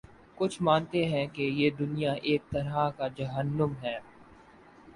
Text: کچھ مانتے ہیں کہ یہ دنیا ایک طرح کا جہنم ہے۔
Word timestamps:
کچھ 0.35 0.61
مانتے 0.61 1.05
ہیں 1.05 1.25
کہ 1.33 1.41
یہ 1.41 1.69
دنیا 1.69 2.13
ایک 2.13 2.49
طرح 2.49 2.89
کا 2.89 3.07
جہنم 3.07 3.73
ہے۔ 3.83 3.97